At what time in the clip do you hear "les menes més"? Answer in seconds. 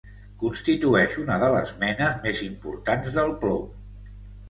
1.57-2.43